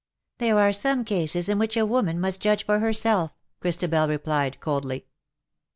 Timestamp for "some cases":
0.73-1.47